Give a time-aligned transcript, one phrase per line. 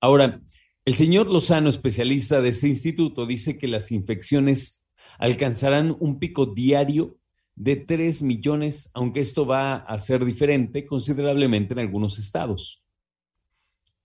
[0.00, 0.40] Ahora,
[0.84, 4.82] el señor Lozano, especialista de ese instituto, dice que las infecciones
[5.18, 7.19] alcanzarán un pico diario
[7.60, 12.86] de 3 millones, aunque esto va a ser diferente considerablemente en algunos estados.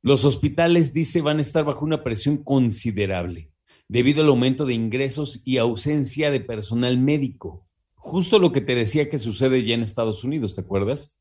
[0.01, 3.53] Los hospitales, dice, van a estar bajo una presión considerable
[3.87, 7.65] debido al aumento de ingresos y ausencia de personal médico.
[7.93, 11.17] Justo lo que te decía que sucede ya en Estados Unidos, ¿te acuerdas?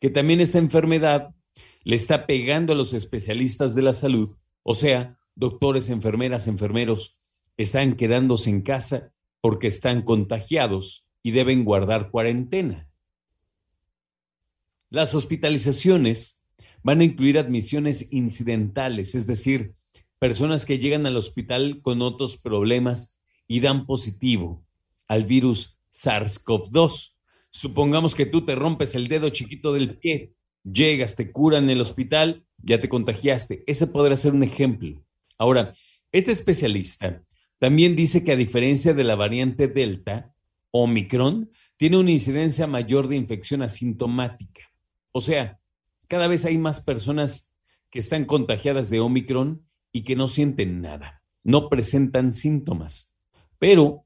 [0.00, 1.36] Que también esta enfermedad
[1.84, 7.20] le está pegando a los especialistas de la salud, o sea, doctores, enfermeras, enfermeros,
[7.56, 12.88] están quedándose en casa porque están contagiados y deben guardar cuarentena.
[14.90, 16.44] Las hospitalizaciones
[16.84, 19.74] van a incluir admisiones incidentales, es decir,
[20.20, 24.64] personas que llegan al hospital con otros problemas y dan positivo
[25.08, 27.16] al virus SARS-CoV-2.
[27.50, 30.32] Supongamos que tú te rompes el dedo chiquito del pie,
[30.62, 33.64] llegas, te curan en el hospital, ya te contagiaste.
[33.66, 35.04] Ese podrá ser un ejemplo.
[35.38, 35.74] Ahora,
[36.12, 37.24] este especialista
[37.58, 40.35] también dice que a diferencia de la variante Delta,
[40.70, 44.72] Omicron tiene una incidencia mayor de infección asintomática.
[45.12, 45.60] O sea,
[46.08, 47.52] cada vez hay más personas
[47.90, 53.14] que están contagiadas de Omicron y que no sienten nada, no presentan síntomas,
[53.58, 54.04] pero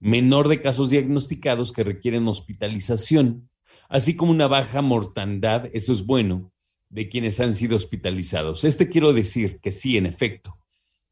[0.00, 3.48] menor de casos diagnosticados que requieren hospitalización,
[3.88, 6.52] así como una baja mortandad, eso es bueno,
[6.88, 8.64] de quienes han sido hospitalizados.
[8.64, 10.58] Este quiero decir que sí, en efecto,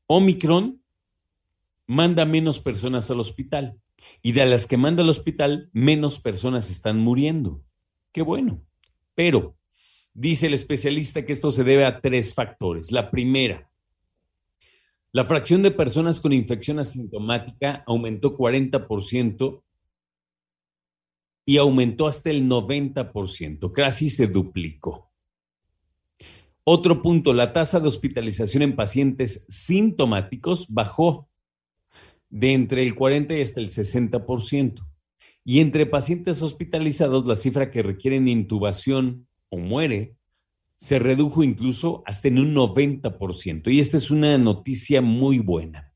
[0.07, 0.83] Omicron
[1.87, 3.81] manda menos personas al hospital,
[4.22, 7.62] y de las que manda al hospital, menos personas están muriendo.
[8.12, 8.65] Qué bueno.
[9.15, 9.56] Pero
[10.15, 12.91] dice el especialista que esto se debe a tres factores.
[12.91, 13.71] La primera,
[15.12, 19.62] la fracción de personas con infección asintomática aumentó 40%
[21.47, 25.11] y aumentó hasta el 90%, casi se duplicó.
[26.65, 31.31] Otro punto, la tasa de hospitalización en pacientes sintomáticos bajó
[32.36, 34.86] de entre el 40 y hasta el 60%.
[35.42, 40.16] Y entre pacientes hospitalizados, la cifra que requieren intubación o muere
[40.76, 43.72] se redujo incluso hasta en un 90%.
[43.72, 45.94] Y esta es una noticia muy buena.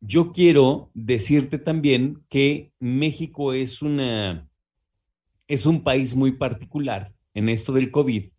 [0.00, 4.48] Yo quiero decirte también que México es una
[5.48, 8.30] es un país muy particular en esto del COVID,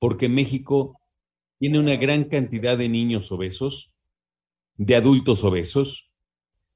[0.00, 1.00] porque México
[1.60, 3.94] tiene una gran cantidad de niños obesos,
[4.76, 6.09] de adultos obesos,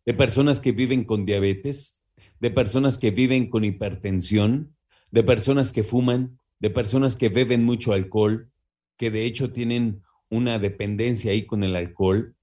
[0.06, 2.02] de personas que viven con diabetes,
[2.40, 4.76] de personas que viven con hipertensión,
[5.10, 8.50] de personas que fuman, de personas que beben mucho alcohol,
[8.96, 12.34] que de hecho tienen una dependencia ahí con el alcohol.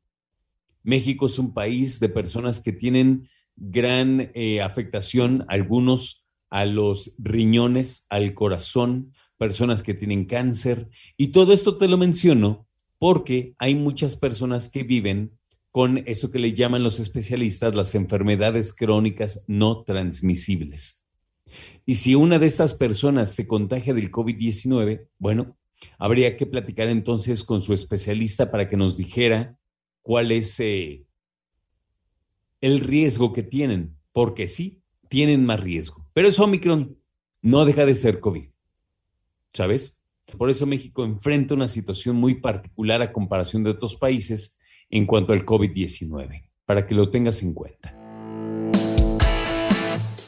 [0.84, 8.06] México es un país de personas que tienen gran eh, afectación, algunos a los riñones,
[8.10, 10.90] al corazón, personas que tienen cáncer.
[11.18, 12.68] Y todo esto te lo menciono
[12.98, 15.38] porque hay muchas personas que viven
[15.72, 21.06] con eso que le llaman los especialistas las enfermedades crónicas no transmisibles.
[21.86, 25.58] Y si una de estas personas se contagia del COVID-19, bueno,
[25.98, 29.58] habría que platicar entonces con su especialista para que nos dijera
[30.02, 31.06] cuál es eh,
[32.60, 36.08] el riesgo que tienen, porque sí, tienen más riesgo.
[36.14, 36.98] Pero es Omicron,
[37.42, 38.50] no deja de ser COVID.
[39.54, 40.02] ¿Sabes?
[40.38, 44.58] Por eso México enfrenta una situación muy particular a comparación de otros países
[44.92, 47.96] en cuanto al COVID-19, para que lo tengas en cuenta.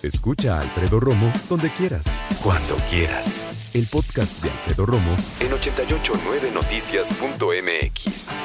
[0.01, 2.07] Escucha a Alfredo Romo donde quieras,
[2.43, 3.69] cuando quieras.
[3.73, 8.35] El podcast de Alfredo Romo en 889noticias.mx.